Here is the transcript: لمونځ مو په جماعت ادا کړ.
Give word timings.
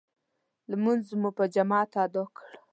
لمونځ 0.69 1.05
مو 1.21 1.29
په 1.37 1.43
جماعت 1.55 1.91
ادا 2.03 2.23
کړ. 2.35 2.49